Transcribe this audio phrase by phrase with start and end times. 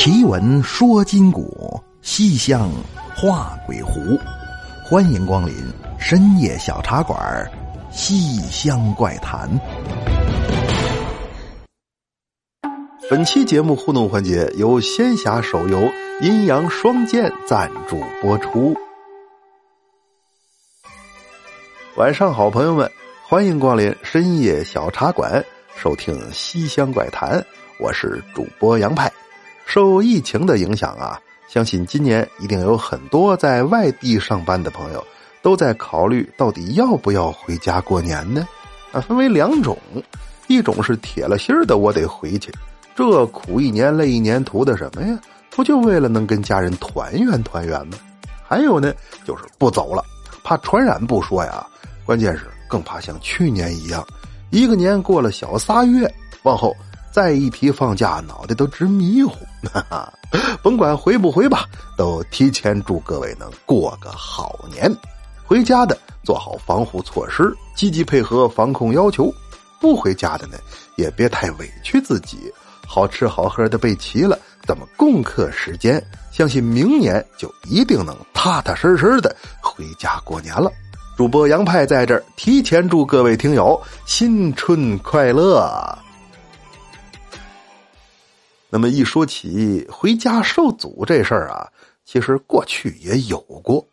[0.00, 2.70] 奇闻说今古，西厢
[3.16, 4.16] 画鬼狐。
[4.84, 5.52] 欢迎光临
[5.98, 7.18] 深夜小茶馆
[7.92, 9.50] 《西厢怪谈》。
[13.10, 18.72] 本期节目互动环节由仙侠手游阴阳双剑赞助播出。
[21.96, 22.88] 晚上好，朋友们，
[23.26, 25.44] 欢迎光临深夜小茶馆，
[25.76, 27.40] 收听《西厢怪谈》，
[27.80, 29.12] 我是主播杨派。
[29.70, 35.06] 受疫情的影响啊，相信今年一定有很多在外地上班的朋友
[35.42, 38.48] 都在考虑到底要不要回家过年呢？
[38.92, 39.76] 啊，分为两种，
[40.46, 42.50] 一种是铁了心的我得回去，
[42.96, 45.20] 这苦一年累一年图的什么呀？
[45.50, 47.98] 不就为了能跟家人团圆团圆吗？
[48.42, 48.94] 还有呢，
[49.26, 50.02] 就是不走了，
[50.42, 51.66] 怕传染不说呀，
[52.06, 54.02] 关键是更怕像去年一样，
[54.48, 56.10] 一个年过了小仨月，
[56.42, 56.74] 往后。
[57.10, 59.34] 再一提放假，脑袋都直迷糊。
[59.72, 60.12] 哈哈，
[60.62, 61.66] 甭管回不回吧，
[61.96, 64.94] 都提前祝各位能过个好年。
[65.44, 69.32] 回家的做好防护措施，积极配合防控要求；
[69.80, 70.58] 不回家的呢，
[70.96, 72.52] 也别太委屈自己，
[72.86, 76.02] 好吃好喝的备齐了，咱们共克时间。
[76.30, 80.70] 相信明年就一定能踏踏实实的回家过年了。
[81.16, 85.97] 主播杨派在这儿提前祝各位听友新春快乐。
[88.70, 91.68] 那么一说起回家受阻这事儿啊，
[92.04, 93.86] 其实过去也有过，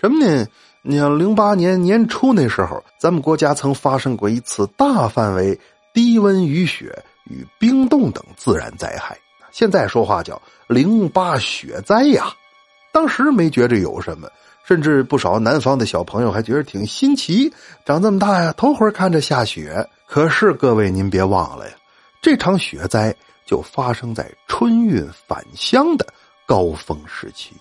[0.00, 0.46] 什么呢？
[0.82, 5.58] 你像零八年年初那时候，咱们国家曾发生过一次大范围
[5.92, 9.18] 低温雨雪与冰冻等自然灾害，
[9.50, 12.26] 现在说话叫零八雪灾呀。
[12.92, 14.28] 当时没觉着有什么，
[14.64, 17.52] 甚至不少南方的小朋友还觉得挺新奇，
[17.84, 19.88] 长这么大呀，头回看着下雪。
[20.06, 21.74] 可是各位您别忘了呀，
[22.22, 23.14] 这场雪灾。
[23.46, 26.06] 就发生在春运返乡的
[26.44, 27.54] 高峰时期，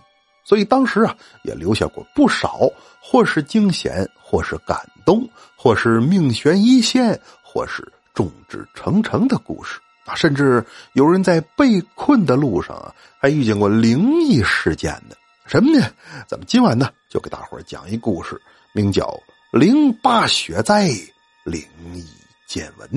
[0.44, 2.67] 所以当时啊也留下过不少
[3.00, 10.16] 或是惊险，或是感动，或是命悬一线，或是众志成城的故事啊。
[10.16, 15.16] 甚至有人在被困的路上啊，还遇见过灵异事件呢。
[15.45, 15.88] 什么呢？
[16.28, 18.41] 咱们今晚呢就给大伙讲一故事，
[18.74, 19.06] 名叫
[19.59, 20.90] 《零八雪灾
[21.44, 21.62] 灵
[21.94, 22.03] 异
[22.47, 22.90] 见闻》。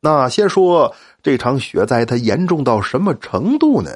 [0.00, 3.90] 那先说这场雪灾，它严重到什么程度呢？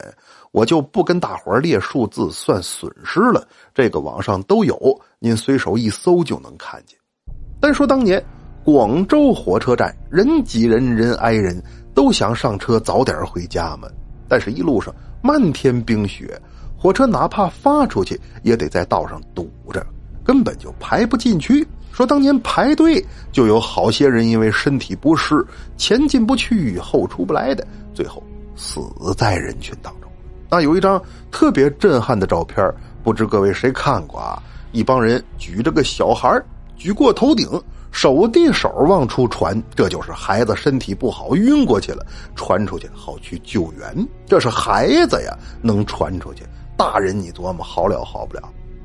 [0.53, 3.45] 我就不跟大伙列数字算损失了，
[3.75, 6.97] 这个网上都有，您随手一搜就能看见。
[7.59, 8.23] 单说当年
[8.63, 11.61] 广州火车站，人挤人，人挨人，
[11.95, 13.89] 都想上车早点回家嘛。
[14.29, 16.41] 但是，一路上漫天冰雪，
[16.79, 19.85] 火车哪怕发出去，也得在道上堵着，
[20.23, 21.67] 根本就排不进去。
[21.95, 23.01] 说当年排队
[23.31, 25.47] 就有好些人因为身体不适
[25.77, 28.21] 前进不去后出不来的，最后
[28.57, 28.81] 死
[29.17, 30.11] 在人群当中。
[30.51, 31.01] 那有一张
[31.31, 32.69] 特别震撼的照片，
[33.05, 34.43] 不知各位谁看过啊？
[34.73, 36.43] 一帮人举着个小孩
[36.77, 37.49] 举过头顶，
[37.93, 44.09] 手递手往出传，这就是孩子身体不好晕过去了，传出去好去救援。
[44.27, 46.43] 这是孩子呀，能传出去，
[46.77, 48.43] 大人你琢磨好了好不了。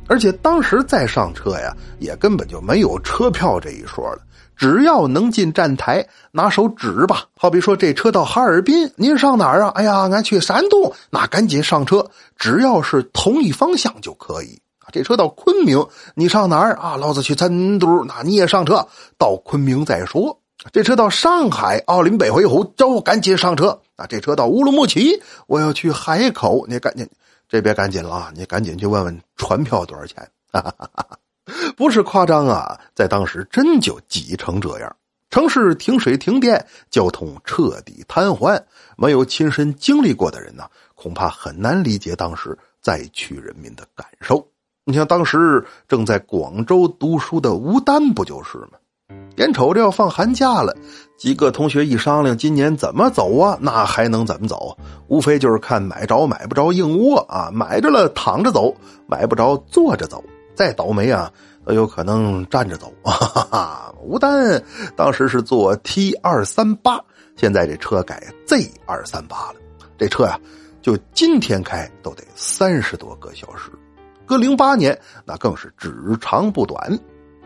[0.09, 4.21] 而且当时再上车呀，也根本就没有车票这一说了。
[4.57, 7.23] 只要能进站台，拿手指吧。
[7.37, 9.71] 好比说这车到哈尔滨，您上哪儿啊？
[9.75, 12.05] 哎呀，俺去山东，那赶紧上车。
[12.35, 14.59] 只要是同一方向就可以。
[14.91, 16.97] 这车到昆明，你上哪儿啊？
[16.97, 18.85] 老子去成都，那你也上车
[19.17, 20.37] 到昆明再说。
[20.73, 24.05] 这车到上海，奥林北回湖，走，赶紧上车啊。
[24.07, 27.07] 这车到乌鲁木齐，我要去海口，你赶紧。
[27.49, 30.31] 这别赶紧了，你赶紧去问问船票多少钱？
[31.75, 34.95] 不是夸张啊，在当时真就挤成这样，
[35.31, 38.61] 城市停水停电，交通彻底瘫痪。
[38.95, 44.47] 没有亲身经历过的人呢，恐怕很难理解当时灾区人民的感受。
[44.83, 48.78] 你像当时正在广州读书的吴丹，不就是吗？
[49.39, 50.75] 眼瞅着要放寒假了，
[51.15, 53.57] 几个同学一商量，今年怎么走啊？
[53.61, 54.77] 那还能怎么走？
[55.07, 58.75] 无非就是看买着买不着硬窝啊，买着了躺着走，
[59.07, 60.21] 买不着坐着走。
[60.55, 61.31] 再倒霉啊，
[61.65, 62.91] 都有可能站着走。
[63.01, 64.61] 哈哈，吴丹
[64.93, 66.99] 当时是坐 T 二三八，
[67.37, 69.55] 现在这车改 Z 二三八了。
[69.97, 70.37] 这车呀，
[70.81, 73.71] 就今天开都得三十多个小时，
[74.25, 76.99] 搁零八年那更是只长不短。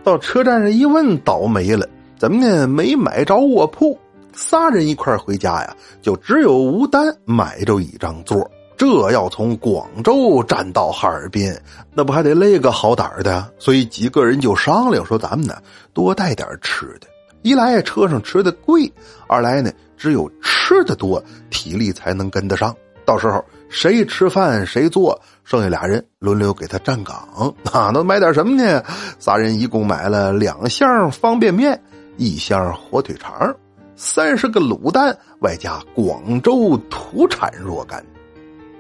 [0.03, 1.87] 到车站上一问，倒霉了，
[2.19, 2.67] 怎么呢？
[2.67, 3.97] 没买着卧铺，
[4.33, 8.49] 仨人一块回家呀，就只有吴丹买着一张座。
[8.75, 11.55] 这要从广州站到哈尔滨，
[11.93, 13.49] 那不还得累个好胆的？
[13.57, 15.55] 所以几个人就商量说：“咱们呢，
[15.93, 17.07] 多带点吃的。
[17.43, 18.91] 一来车上吃的贵，
[19.27, 22.75] 二来呢，只有吃的多，体力才能跟得上。
[23.05, 27.53] 到时候谁吃饭谁做，剩下俩人轮流给他站岗。
[27.71, 28.83] 啊，那买点什么呢？
[29.17, 31.77] 仨人一共买了两箱方便面，
[32.17, 33.53] 一箱火腿肠，
[33.95, 38.05] 三十个卤蛋，外加广州土产若干。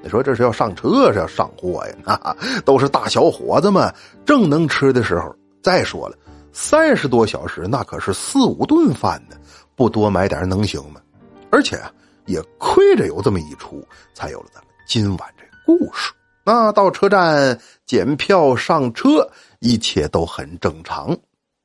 [0.03, 2.19] 你说这是要上车是要上货呀？
[2.21, 3.91] 啊，都是大小伙子们
[4.23, 5.35] 正能吃的时候。
[5.63, 6.15] 再说了，
[6.51, 9.35] 三十多小时那可是四五顿饭呢，
[9.75, 11.01] 不多买点能行吗？
[11.49, 11.79] 而且
[12.25, 16.13] 也亏着有这么一出，才有了咱们今晚这故事。
[16.43, 21.09] 那到车站检票上车，一切都很正常。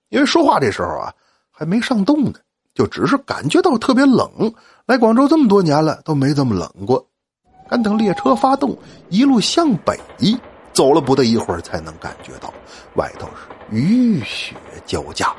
[0.08, 1.12] 因为说话这时候啊，
[1.50, 2.38] 还没上冻呢，
[2.74, 4.30] 就只是感觉到特别冷。
[4.86, 7.06] 来广州这么多年了，都没这么冷过。
[7.68, 8.74] 干等列车发动，
[9.10, 9.94] 一路向北，
[10.72, 12.50] 走了不得一会儿，才能感觉到
[12.94, 15.30] 外头是雨雪交加。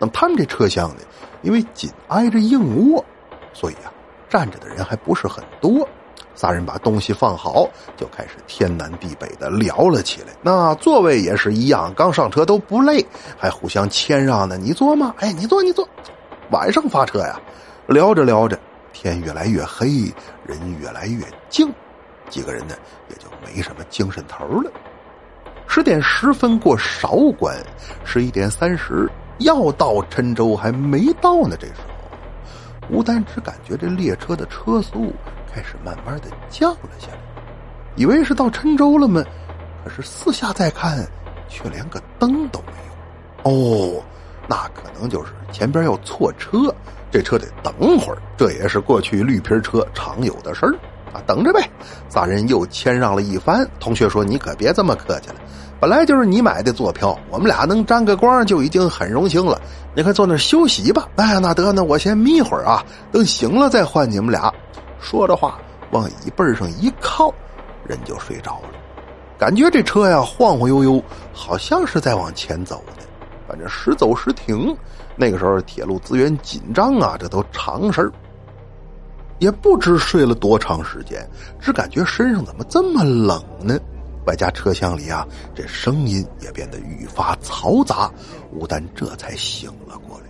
[0.00, 1.02] 那么他们这车厢呢，
[1.42, 3.04] 因为紧挨着硬卧，
[3.52, 3.92] 所以啊，
[4.28, 5.88] 站着的人还不是很多。
[6.34, 10.28] 仨人把东西放好，就开始天南地北的聊了起来。
[10.42, 13.04] 那座位也是一样，刚上车都不累，
[13.38, 14.58] 还互相谦让呢。
[14.58, 15.14] 你坐吗？
[15.18, 15.88] 哎，你坐，你坐。
[16.50, 17.40] 晚上发车呀，
[17.86, 18.58] 聊着聊着。
[18.92, 20.12] 天越来越黑，
[20.46, 21.72] 人越来越静，
[22.28, 22.74] 几个人呢
[23.08, 24.70] 也就没什么精神头了。
[25.66, 27.56] 十点十分过韶关，
[28.04, 31.56] 十一点三十要到郴州，还没到呢。
[31.58, 35.12] 这时候，吴丹只感觉这列车的车速
[35.54, 37.18] 开始慢慢的降了下来，
[37.94, 39.22] 以为是到郴州了吗？
[39.84, 41.06] 可是四下再看，
[41.48, 43.52] 却连个灯都没有。
[43.52, 44.02] 哦，
[44.48, 46.74] 那可能就是前边要错车。
[47.12, 50.74] 这车得等会儿，这也是过去绿皮车常有的事儿
[51.12, 51.22] 啊！
[51.24, 51.70] 等着呗。
[52.08, 53.64] 仨人又谦让了一番。
[53.78, 55.36] 同学说：“你可别这么客气了，
[55.78, 59.60] 本来就是你买的坐票，我们俩能沾个光就已经很荣幸了。
[59.94, 64.52] 你快坐那休息吧。”哎呀，那得，那我先眯会儿啊，等醒了再换你们俩。
[65.04, 65.60] 说着话，
[65.90, 67.32] 往椅背上一靠，
[67.86, 68.70] 人就睡着了。
[69.38, 73.02] 感觉这车呀晃晃悠悠，好像是在往前走呢，
[73.46, 74.74] 反正时走时停。
[75.14, 78.10] 那个时候铁路资源紧张啊，这都常事儿。
[79.40, 81.28] 也不知睡了多长时间，
[81.60, 83.78] 只感觉身上怎么这么冷呢？
[84.26, 88.10] 外加车厢里啊，这声音也变得愈发嘈杂。
[88.52, 90.24] 吴丹这才醒了过来，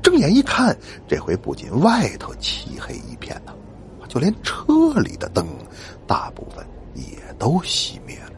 [0.00, 0.76] 睁眼一看，
[1.08, 3.52] 这回不仅外头漆黑一片呐，
[4.14, 4.62] 就连车
[5.00, 5.44] 里的灯
[6.06, 6.64] 大部分
[6.94, 8.30] 也都熄灭了。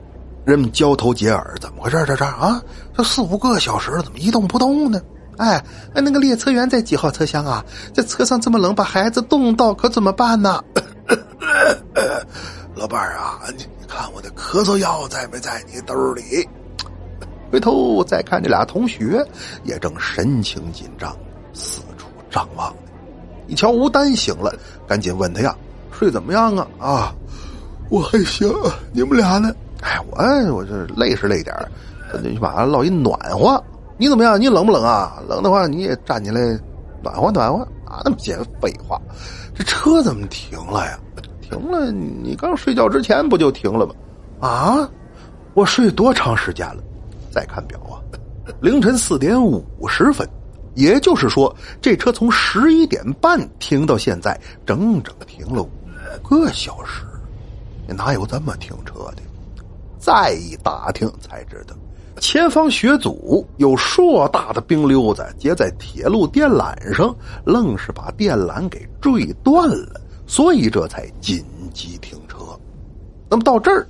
[0.47, 2.03] 人们交头接耳：“怎么回事？
[2.07, 2.59] 这这啊，
[2.97, 4.99] 这四五个小时了，怎么一动不动呢？”
[5.37, 5.63] 哎，
[5.93, 7.63] 哎，那个列车员在几号车厢啊？
[7.93, 10.65] 这车上这么冷，把孩子冻到，可怎么办呢？
[12.75, 16.49] 老伴儿啊，你你看我的咳嗽药在没在你兜里？
[17.53, 19.23] 回头再看这俩同学，
[19.63, 21.15] 也正神情紧张，
[21.53, 22.83] 四处张望呢。
[23.47, 24.53] 一瞧吴丹醒了，
[24.89, 25.55] 赶紧问他呀
[25.99, 27.15] ：“睡怎么样啊？”啊，
[27.89, 28.53] 我还行，
[28.93, 29.53] 你们俩呢？
[29.83, 31.71] 哎，我我这累是累点儿，
[32.23, 33.63] 你把落一暖和。
[33.99, 34.41] 你怎么样？
[34.41, 35.23] 你冷不冷啊？
[35.29, 36.41] 冷的话你也站起来，
[37.03, 38.03] 暖和暖和啊！
[38.05, 39.01] 那么些废话，
[39.55, 40.99] 这车怎么停了呀？
[41.41, 41.91] 停了？
[41.91, 43.95] 你刚睡觉之前不就停了吗？
[44.41, 44.91] 啊！
[45.55, 46.83] 我睡多长时间了？
[47.31, 47.97] 再看表啊，
[48.61, 50.29] 凌晨四点五十分，
[50.75, 55.71] 也就是说，这车从十一点半停到现在，整整停了五
[56.19, 57.05] 个小时。
[57.89, 59.23] 哪有这么停车的？
[59.99, 61.75] 再一打听才知道。
[62.21, 67.15] 前方学组有硕大的冰溜子结在铁路电缆上，
[67.45, 72.39] 愣是把电缆给坠断了，所以这才紧急停车。
[73.29, 73.87] 那么到这儿，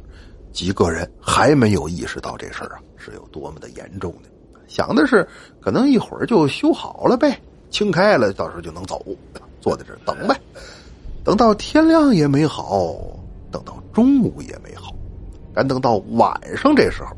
[0.53, 4.29] 几个人还没有意识到这事儿啊是有多么的严重呢？
[4.67, 5.27] 想的是
[5.61, 9.05] 可能一会儿就修好了呗，清开了，到时候就能走。
[9.61, 10.41] 坐在这儿等呗，
[11.27, 12.95] 等到天亮也没好，
[13.51, 14.95] 等到中午也没好，
[15.53, 17.09] 赶等到晚上这时候。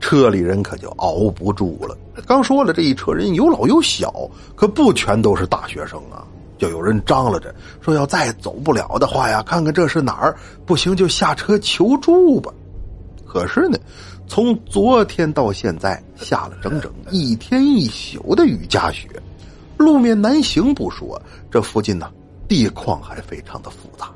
[0.00, 1.96] 车里人可就熬不住了。
[2.26, 6.26] 刚说了，这一车人有老有小，可不全都是大学生啊。
[6.58, 12.52] 就有人张罗着说，要再走不了的话呀，看看这是哪儿，不行就下车求助吧。
[13.24, 13.78] 可是呢，
[14.26, 19.08] 从昨天到现在下了整整一天一宿的雨夹雪，
[19.76, 22.10] 路面难行不说，这附近呢
[22.48, 24.10] 地况还非常的复杂，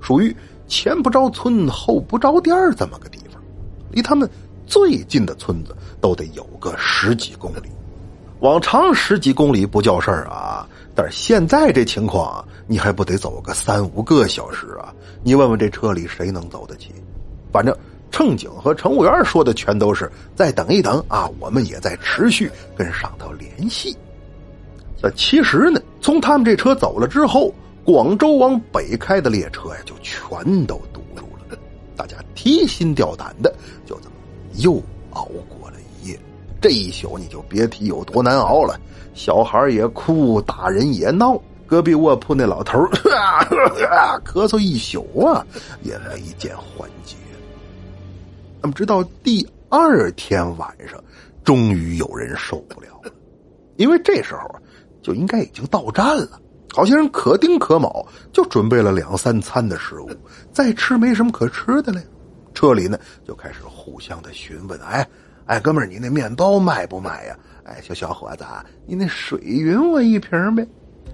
[0.00, 0.34] 属于
[0.66, 3.42] 前不着村后不着店这么个地方，
[3.90, 4.28] 离他们。
[4.66, 7.70] 最近的村子都得有个十几公里，
[8.40, 14.92] 往常十几公里不叫事儿啊，但是现在这情况，你还不得走个三五个小时啊？
[15.22, 16.92] 你问问这车里谁能走得起？
[17.50, 17.74] 反正
[18.10, 23.96] 乘警和乘务员说的全都是再等一等啊，我们也在持续跟上头联系。
[25.02, 27.50] 那其实呢，从他们这车走了之后，
[27.88, 31.58] 广州往北开的列车呀，就全都堵住了。
[31.96, 33.50] 大家提心吊胆的，
[33.86, 34.14] 就这么
[34.56, 34.74] 又
[35.12, 36.20] 熬过了一夜。
[36.60, 38.78] 这一宿你就别提有多难熬了，
[39.14, 41.40] 小孩也哭，大人也闹。
[41.66, 42.78] 隔壁卧铺那老头
[44.22, 45.46] 咳嗽一宿啊，
[45.82, 47.16] 也没见缓解。
[48.60, 51.02] 那么直到第二天晚上，
[51.42, 53.10] 终于有人受不了了，
[53.76, 54.54] 因为这时候
[55.00, 56.38] 就应该已经到站了。
[56.74, 60.10] 好些人可丁可卯，就准备了两三餐的食物，
[60.52, 62.00] 再吃没什么可吃的了。
[62.54, 65.06] 车里呢就开始互相的询问：“哎，
[65.46, 67.36] 哎，哥们儿，你那面包卖不卖呀？
[67.64, 68.44] 哎，小小伙子，
[68.86, 70.66] 你那水匀我一瓶呗。”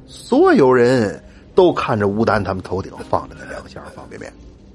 [0.07, 1.23] 所有人
[1.55, 4.33] 都看着吴丹他们头顶放着的两箱方便面，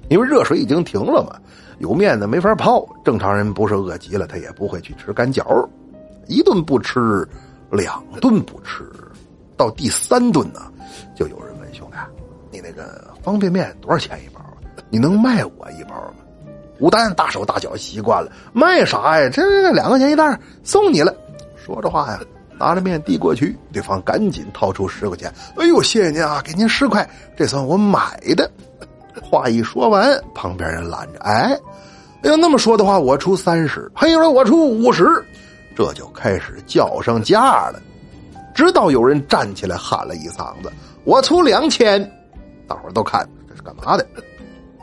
[0.10, 1.40] 因为热水已经停了嘛，
[1.80, 2.88] 有面子没法泡。
[3.04, 5.68] 正常人不是饿极了，他也不会去吃干饺
[6.28, 7.28] 一顿不吃，
[7.72, 8.90] 两顿不吃。
[9.60, 10.62] 到第三顿呢，
[11.14, 11.98] 就有人问兄弟
[12.50, 14.40] ：“你那个方便面多少钱一包？
[14.90, 16.24] 你能卖我一包吗？”
[16.80, 19.30] 吴丹大手大脚习惯了，卖啥呀？
[19.30, 21.14] 这两块钱一袋，送你了。
[21.58, 22.22] 说着话呀，
[22.58, 25.30] 拿着面递过去，对方赶紧掏出十块钱。
[25.58, 28.50] 哎呦，谢谢您啊，给您十块，这算我买的。
[29.22, 31.54] 话一说完，旁边人拦着：“哎，
[32.24, 35.06] 哎要那么说的话，我出三十，还有人我出五十。”
[35.76, 37.82] 这就开始叫上价了。
[38.60, 40.70] 直到有人站起来喊了一嗓子
[41.06, 41.98] ：“我出两千！”
[42.68, 44.06] 大伙儿都看这是干嘛的？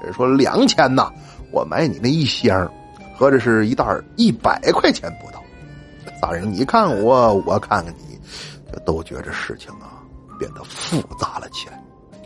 [0.02, 1.12] 人说两千呐，
[1.50, 2.66] 我买你那一箱，
[3.14, 3.84] 合着是一袋
[4.16, 5.44] 一百块钱不到。
[6.18, 8.18] 仨人你看我，我看看你，
[8.86, 10.00] 都觉着事情啊
[10.38, 11.78] 变得复杂了起来。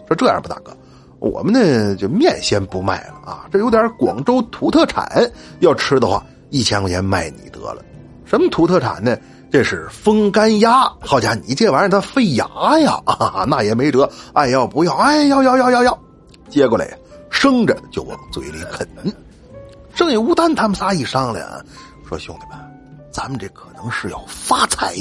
[0.06, 0.70] 说这样吧，大哥，
[1.18, 5.28] 我们呢就面先不卖了啊，这有点广州土特产，
[5.58, 7.82] 要吃的话一千块钱卖你得了。
[8.24, 9.18] 什么土特产呢？
[9.50, 12.46] 这是风干鸭，好家伙，你这玩意儿它费牙
[12.78, 14.94] 呀，啊那也没辙，爱要不要？
[14.94, 15.98] 哎，要要要要要，
[16.48, 16.96] 接过来
[17.30, 18.86] 生着就往嘴里啃。
[19.92, 21.48] 剩下吴丹他们仨一商量，
[22.08, 22.58] 说兄弟们，
[23.10, 24.94] 咱们这可能是要发财，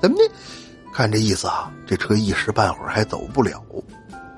[0.00, 0.34] 怎么的？
[0.90, 3.62] 看这意思啊，这车一时半会儿还走不了，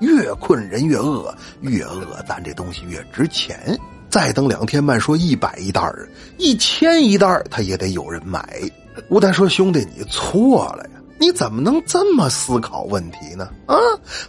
[0.01, 3.79] 越困人越饿，越饿咱这东西越值钱。
[4.09, 8.59] 再等两天，慢说一百一袋儿，一千一袋儿，他也得有人买。
[9.07, 10.89] 吴丹说：“兄弟，你错了呀！
[11.19, 13.49] 你怎么能这么思考问题呢？
[13.65, 13.75] 啊，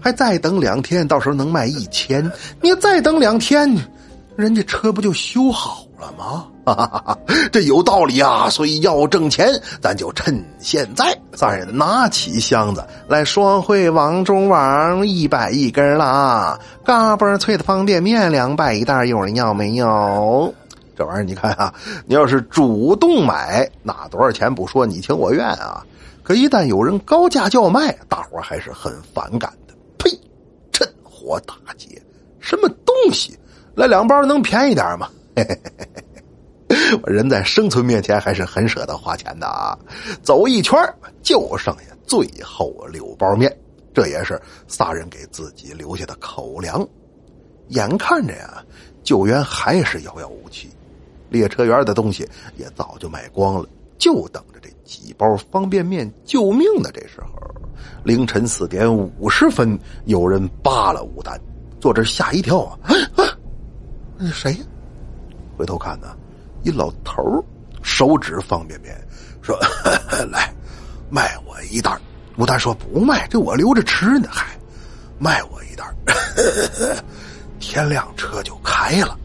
[0.00, 2.30] 还再等两天，到时候能卖一千。
[2.60, 3.76] 你再等两天，
[4.36, 6.46] 人家车不就修好了吗？
[6.64, 7.18] 哈哈哈，
[7.50, 8.48] 这有道理啊！
[8.50, 9.48] 所以要挣钱，
[9.80, 20.52] 咱就趁现在。”三人拿起箱子来，双汇王中王一百一根啦，嘎嘣脆的方便面两百一袋，有人要没有？
[21.00, 25.82] 这玩意儿你看啊，你要是主动买，那多少钱不说，你情我愿啊。
[26.22, 29.72] 可一旦有人高价叫卖，大伙还是很反感的。
[29.96, 30.10] 呸！
[30.72, 31.86] 趁火打劫，
[32.38, 33.34] 什么东西？
[33.74, 35.08] 来两包能便宜点吗？
[37.02, 39.78] 我人在生存面前还是很舍得花钱的啊。
[40.22, 40.78] 走一圈
[41.22, 43.50] 就剩下最后六包面，
[43.94, 44.38] 这也是
[44.68, 46.86] 仨人给自己留下的口粮。
[47.68, 48.62] 眼看着呀，
[49.02, 50.68] 救援还是遥遥无期。
[51.30, 56.90] 列车员的东西也早就卖光了，就等着这几包方便面救命呢。
[56.92, 57.30] 这时候，
[58.04, 61.40] 凌晨四点五十分，有人扒了吴丹，
[61.80, 62.78] 坐这吓一跳啊！
[63.16, 63.24] 啊，
[64.18, 64.58] 那谁呀？
[65.56, 66.16] 回头看呢，
[66.62, 67.22] 一老头
[67.82, 68.94] 手指方便面，
[69.40, 69.58] 说
[70.30, 70.52] ：“来，
[71.08, 71.96] 卖我一袋。”
[72.36, 74.46] 吴丹说：“不卖，这我留着吃呢。”还
[75.18, 75.84] 卖我一袋，
[77.60, 79.16] 天亮车就开了。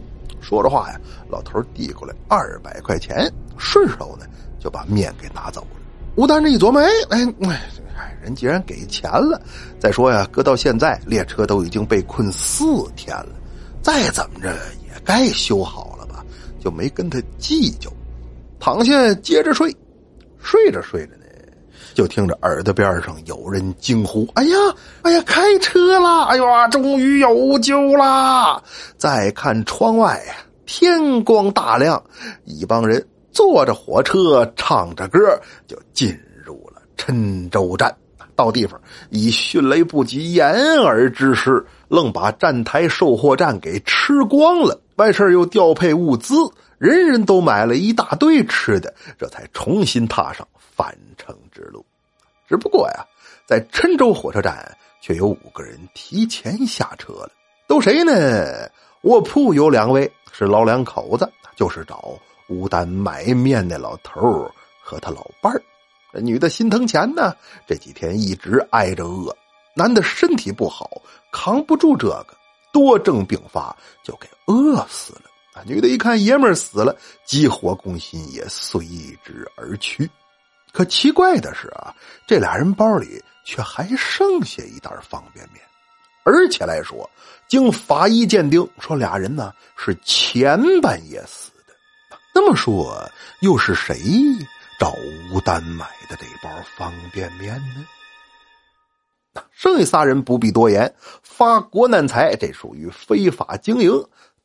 [0.41, 0.99] 说着话呀。
[1.29, 4.25] 老头递过来二百块钱，顺手呢
[4.59, 5.67] 就把面给拿走了。
[6.15, 7.63] 吴丹这一琢磨，哎哎
[7.97, 9.41] 哎，人既然给钱了，
[9.79, 12.63] 再说呀，搁到现在列车都已经被困四
[12.95, 13.29] 天了，
[13.81, 14.49] 再怎么着
[14.85, 16.23] 也该修好了吧？
[16.59, 17.91] 就没跟他计较，
[18.59, 19.75] 躺下接着睡。
[20.39, 21.25] 睡着睡着呢，
[21.93, 24.57] 就听着耳朵边上有人惊呼：“哎呀，
[25.01, 26.25] 哎呀，开车了！
[26.25, 28.61] 哎呀，终于有救啦！”
[28.97, 30.35] 再看窗外呀。
[30.65, 32.03] 天光大亮，
[32.43, 35.19] 一帮人坐着火车，唱着歌，
[35.67, 37.95] 就进入了郴州站。
[38.35, 38.77] 到地方，
[39.11, 40.45] 以迅雷不及掩
[40.81, 44.77] 耳之势，愣把站台售货站给吃光了。
[44.97, 46.35] 完事又调配物资，
[46.77, 51.85] 人人都买了一大堆吃的，这才重新踏上返程之路。
[52.45, 53.05] 只不过呀，
[53.45, 57.31] 在郴州火车站，却有五个人提前下车了。
[57.67, 58.11] 都谁呢？
[59.05, 60.11] 卧铺有两位。
[60.37, 62.19] 是老两口子，就是找
[62.49, 64.51] 吴丹买面那老头
[64.83, 65.63] 和他老伴儿。
[66.11, 67.33] 这女的心疼钱呢，
[67.65, 69.33] 这几天一直挨着饿。
[69.73, 72.35] 男的身体不好，扛不住这个，
[72.73, 75.21] 多症并发，就给饿死了。
[75.53, 76.93] 啊，女的一看爷们儿死了，
[77.25, 78.85] 急火攻心也随
[79.23, 80.09] 之而去。
[80.73, 81.95] 可奇怪的是啊，
[82.27, 85.63] 这俩人包里却还剩下一袋方便面，
[86.25, 87.07] 而且来说，
[87.47, 91.73] 经法医鉴定，说俩人呢是前半夜死的。
[92.33, 93.07] 那么说，
[93.41, 93.95] 又是谁
[94.79, 94.93] 找
[95.31, 97.85] 吴丹买的这包方便面呢？
[99.51, 103.91] 剩下仨人不必多言，发国难财，这属于非法经营。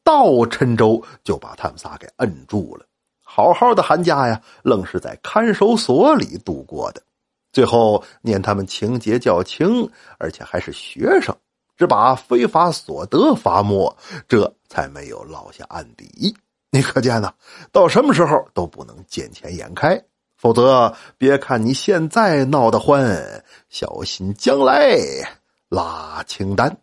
[0.03, 2.85] 到郴州就把他们仨给摁住了。
[3.23, 7.03] 好好的寒假呀，愣是在看守所里度过的。
[7.53, 11.37] 最后念他们情节较轻，而且还是学生，
[11.81, 13.97] 只把非法所得罚没，
[14.29, 16.37] 这才没有落下案底。
[16.71, 17.33] 你可见呢？
[17.73, 19.99] 到什么时候都不能见钱眼开。
[20.37, 24.99] 否则，别看你现在闹得欢，小心将来
[25.71, 26.77] 拉清单。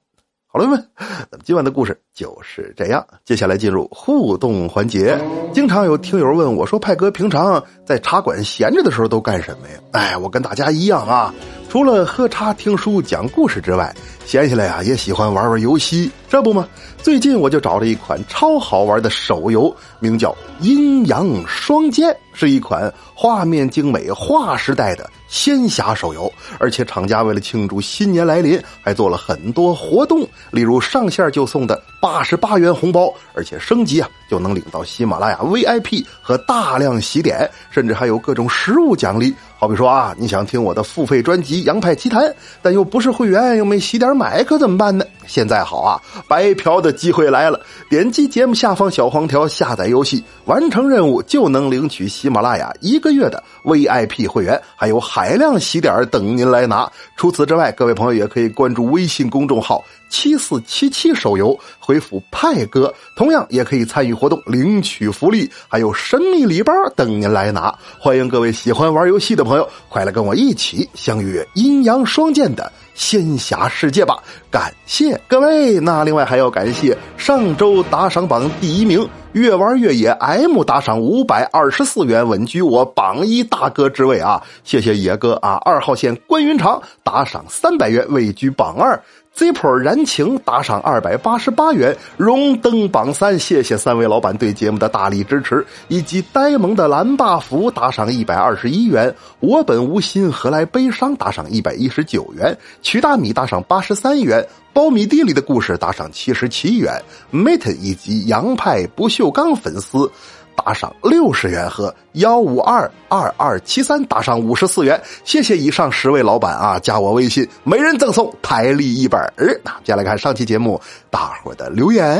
[0.47, 0.89] 好了们，
[1.29, 3.05] 那么今晚的故事就是这样。
[3.23, 5.15] 接下来进入互动环节。
[5.53, 11.31] 经常有听友问我说：“派哥，平常在茶馆闲着的时候都干什么呀？”哎，我跟大家一样啊，
[11.69, 13.93] 除了喝茶、听书、讲故事之外，
[14.25, 16.09] 闲下来啊也喜欢玩玩游戏。
[16.29, 16.67] 这不嘛，
[17.03, 20.31] 最近我就找了一款超好玩的手游，名叫
[20.61, 25.09] 《阴阳双剑》，是一款画面精美、划时代的。
[25.27, 39.35] 仙侠手游，而且厂家为了庆祝新年来临，还做了很多活动，例如上线就送的八十八元红包，而且升级啊就能领到喜马拉雅 VIP 和大量喜点，甚至还有各种实物奖励。
[39.57, 42.23] 好比说啊，你想听我的付费专辑《杨派奇谈》，
[42.61, 45.03] 但又不是会员，又没喜点买，可怎么办呢？
[45.27, 47.59] 现在好啊，白嫖的机会来了！
[47.89, 56.91] 点击节目下方小黄条下载游戏，完成任务就能领取喜马拉雅一个月的 VIP 会员，还有海量喜点等您来拿。
[57.15, 59.83] 除此之外，各位朋友也可以关注微信公众号。
[60.09, 67.77] 七四七七手游回复派哥，同样也可以参与活动领取福利，还有神秘礼包等您来拿。
[67.99, 74.17] 欢迎各位喜欢玩游戏的朋友，快来跟我一起相约阴阳双剑的仙侠世界吧！
[74.49, 84.41] 感谢各位，那另外还要感谢上周打赏榜第一名越玩越野 M 打赏五百二十四元，稳居我榜一大哥之位啊！
[84.63, 85.61] 谢谢野哥啊！
[85.63, 88.99] 二号线关云长打赏三百元，位居榜二。
[89.37, 93.37] Zippo 燃情打赏二百八十八元，荣登榜三。
[93.37, 99.13] 谢谢三位老板对节目的大力支持，以及呆萌的蓝 buff 打赏一百二十一元。
[99.39, 101.15] 我本无心，何来悲伤？
[101.15, 102.57] 打赏一百一十九元。
[102.81, 104.43] 曲大米打赏八十三元。
[104.73, 106.99] 苞米地里的故事打赏七十七元。
[107.31, 110.11] Mate 以及洋派不锈钢粉丝。
[110.57, 116.79] 打赏六十元和幺五二二二七三打赏五十四元，谢谢以上十位老板啊！
[116.79, 119.61] 加我微信，每人赠送台历一本儿。
[119.63, 122.19] 那接下来看上期节目大伙的留言，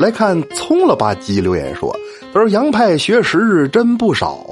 [0.00, 1.94] 来看葱了吧唧留言说
[2.32, 4.44] ：“他说杨派学识真不少，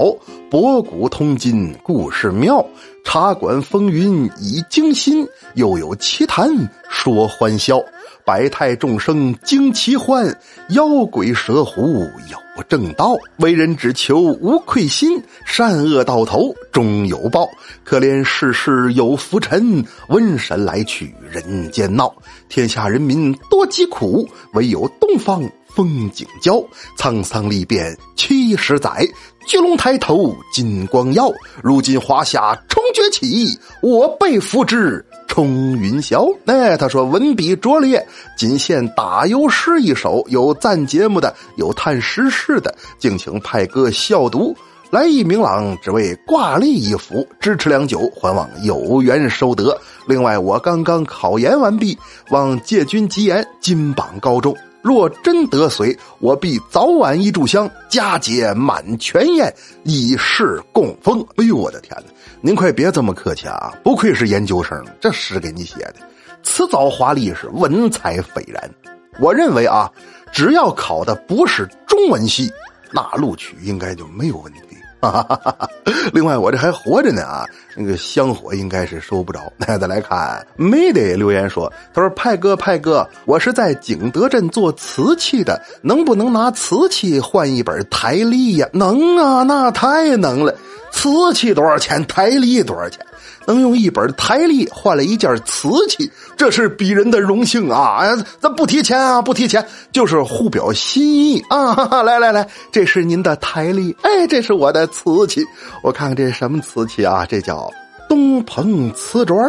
[0.51, 2.65] 博古通今故事妙，
[3.05, 6.49] 茶馆风云已惊心，又有奇谈
[6.91, 7.83] 说欢笑。”
[8.25, 10.27] 百态众生惊奇欢，
[10.71, 13.15] 妖鬼蛇狐有正道。
[13.37, 17.47] 为人只求无愧心，善恶到头终有报。
[17.85, 22.15] 可怜世事有浮沉，瘟神来去人间闹。
[22.49, 25.43] 天下人民多疾苦，唯有东方
[25.75, 26.65] 风景娇。
[26.99, 29.07] 沧桑历变七十载，
[29.47, 31.31] 巨龙抬头金光耀。
[31.63, 35.05] 如今华夏重崛起，我辈扶之。
[35.27, 38.07] 冲云霄，哎，他说文笔拙劣，
[38.37, 40.25] 仅限打油诗一首。
[40.29, 44.57] 有赞节目的，有叹时事的，敬请派哥笑读。
[44.91, 49.77] 来意明朗，只为挂历一幅，支持良久，还望有缘收得。
[50.07, 51.99] 另外，我刚刚考研完毕，
[52.31, 54.57] 望借君吉言，金榜高中。
[54.85, 59.51] 若真得随，我必早晚一炷香，佳节满全宴，
[59.83, 61.27] 以示供奉。
[61.37, 62.13] 哎呦，我的天哪！
[62.43, 63.73] 您快别这么客气啊！
[63.83, 65.95] 不愧是研究生，这诗给你写的，
[66.43, 68.71] 辞藻华丽，是文采斐然。
[69.19, 69.91] 我认为啊，
[70.31, 72.53] 只要考的不是中文系，
[72.93, 74.74] 那录取应该就没有问题。
[75.11, 75.71] 哈哈哈哈
[76.13, 79.53] 另外，我这还活着呢啊，那个香火应该是收不着。
[79.57, 88.69] 那 再来看，没得留言说，他说派哥派哥，我是在景德镇做瓷器的，能不能拿瓷器换一本台历呀？
[88.73, 90.55] 能啊，那太能了。
[90.93, 92.05] 瓷器多少钱？
[92.07, 93.05] 台历多少钱？
[93.47, 97.99] 能用一本台历换了一件瓷器，这是鄙人的荣幸啊！
[97.99, 102.03] 哎，咱不提钱啊，不提钱，就是互表心意啊！
[102.03, 105.45] 来来来，这是您的台历，哎，这是我的瓷器，
[105.83, 107.27] 我看看这是什么瓷器啊？
[107.27, 107.71] 这叫
[108.09, 109.41] 东鹏瓷砖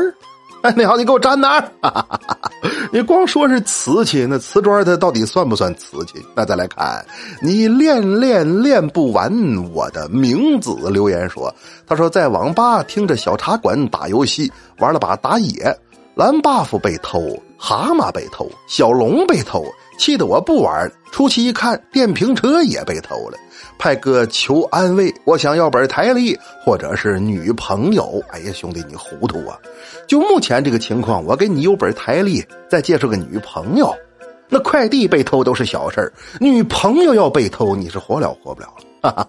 [0.75, 1.71] 你好，你给我站那儿。
[2.91, 6.13] 你光说是瓷器，那瓷砖它到底算不算瓷器？
[6.36, 7.06] 那再来看，
[7.41, 9.32] 你练练练不完。
[9.73, 11.54] 我的名字留言说，
[11.86, 15.78] 他说在网吧听着小茶馆打游戏，玩了把打野，
[16.15, 17.21] 蓝 buff 被偷，
[17.58, 19.63] 蛤蟆被偷，小龙被偷。
[19.98, 20.94] 气得我不玩了。
[21.12, 23.38] 出去一看，电瓶车也被偷了。
[23.78, 28.22] 派哥求安慰，我想要本台历或者是女朋友。
[28.30, 29.58] 哎呀，兄弟，你糊涂啊！
[30.08, 33.94] 就目前这个情况，我给你有本台历，再介绍个女朋友。
[34.48, 39.28] 那快递被偷都是小事女朋友要被偷，你是活了活不了了。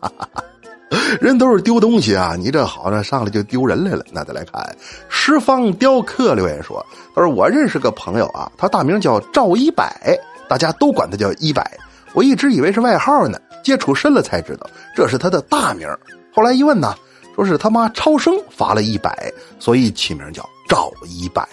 [1.21, 4.05] 人都是丢东西啊，你这好像上来就丢人来了。
[4.13, 4.77] 那再来看，
[5.09, 10.17] 十方雕刻留言说：“他说我认识个朋友啊，他大名叫赵一百。”
[10.49, 11.79] 大家都管他叫一百，
[12.15, 15.89] 我一直以为是外号呢，接触深了才知道这是他的大名。
[16.35, 16.95] 后来一问呢，
[17.35, 21.49] 说是他妈超生罚了一百，所以起名叫赵一百。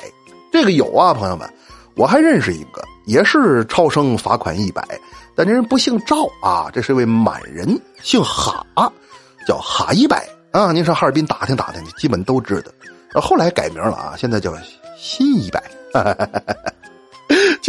[0.52, 1.52] 这个有啊，朋友们，
[1.96, 4.86] 我还认识一个，也是超生罚款一百，
[5.36, 8.64] 但这人不姓赵啊，这是位满人，姓哈，
[9.48, 10.72] 叫哈一百啊。
[10.72, 12.72] 您上哈尔滨打听打听，基本都知道。
[13.20, 14.54] 后来改名了啊，现在叫
[14.98, 15.60] 新一百。
[15.94, 16.74] 哈哈哈哈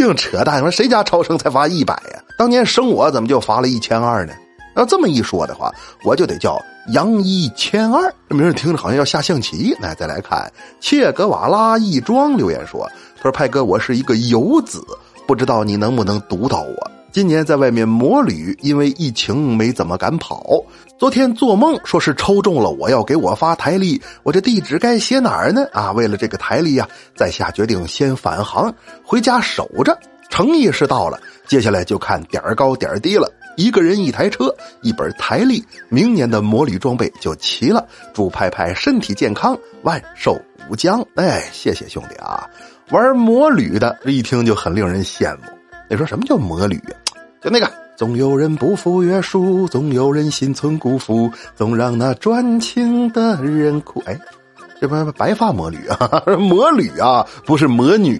[0.05, 0.59] 净扯淡！
[0.59, 2.21] 说谁家超生才罚一百呀？
[2.37, 4.33] 当年生我怎么就罚了一千二呢？
[4.75, 8.13] 要这么一说的话，我就得叫杨一千二。
[8.29, 9.75] 这名字听着好像要下象棋。
[9.79, 12.87] 那再来看切格瓦拉一庄留言说
[13.17, 14.85] ：“他说派哥，我是一个游子，
[15.25, 16.91] 不知道你能不能读到我。
[17.15, 20.61] 今年在外面摩旅，因为疫情没怎么敢跑。
[20.99, 25.65] 昨天做梦说是抽中了，我要给我发台历，我这地址该写哪儿呢？
[25.71, 29.97] 啊，为了这个台历呀，在下决定先返航回家守着。
[30.29, 33.31] 诚意是到了，接下来就看点儿高点儿低了。
[33.55, 37.87] 一个人一台车，一本台历，明年的摩旅装备就齐了。
[38.13, 40.37] 祝派派身体健康，万寿
[40.69, 41.01] 无疆。
[41.15, 42.45] 哎，谢谢兄弟啊！
[42.89, 45.43] 玩摩旅的一听就很令人羡慕。
[45.87, 46.97] 你说什么叫摩旅呀？
[47.45, 54.01] 就那个，总有人不服约束，总有人心存辜负，总让那专情的人哭。
[54.07, 54.19] 哎，
[54.81, 58.19] 这不白发魔女啊， 魔女啊，不是魔女，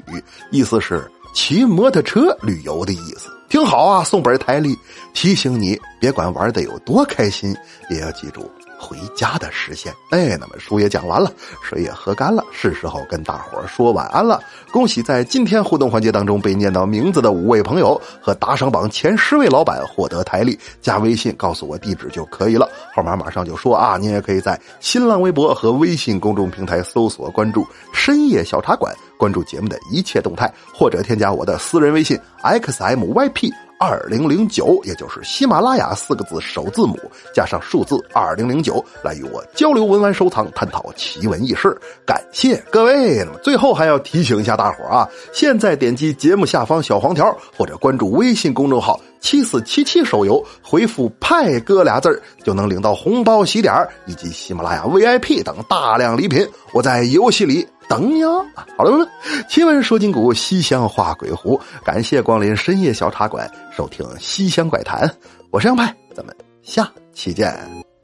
[0.51, 3.31] 意思是骑摩托车旅游的意思。
[3.49, 4.77] 听好啊，送本台历，
[5.15, 7.51] 提醒你，别管玩的有多开心，
[7.89, 8.47] 也要记住。
[8.85, 11.31] 回家的实现，哎，那么书也讲完了，
[11.63, 14.39] 水也喝干了，是时候跟大伙说晚安了。
[14.71, 23.97] 恭喜在今天互动环节当中被念到名字的五位朋友和打赏榜前十位老板获得台历，加微信告诉我地址就可以了，号码马上就说啊。
[23.97, 33.64] 您也可以在新浪微博和微信公众平台搜索关注“深夜小茶馆”，关注节目的一切动态，或者添加我的私人微信 xmyp。
[33.87, 36.99] 二零零九，也就是喜马拉雅四个字首字母
[37.31, 41.77] 加上数字二零零九，来与我交流文玩收藏，探讨奇闻异事。
[42.03, 43.19] 感谢各位。
[43.19, 56.43] 那么最后还要提醒一下大伙啊，现在点击节目下方小黄条，或者关注微信公众号“七四七七手游”，回复“派哥”俩字就能领到红包喜点以及喜马拉雅 VIP 等大量礼品。
[56.73, 57.67] 我在游戏里。
[57.87, 58.45] 等你哦，
[58.75, 59.07] 好了，好了，
[59.47, 65.09] 奇闻说今古，西厢画鬼狐，感谢光临深夜小茶馆，收听西厢怪谈，
[65.51, 67.94] 我是杨派，咱们下期见。